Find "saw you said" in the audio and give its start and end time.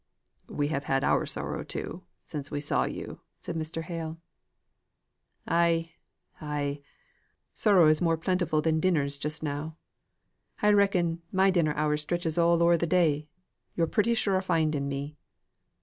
2.59-3.55